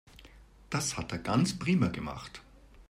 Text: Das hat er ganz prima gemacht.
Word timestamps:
Das 0.71 0.97
hat 0.97 1.11
er 1.11 1.19
ganz 1.19 1.59
prima 1.59 1.89
gemacht. 1.89 2.41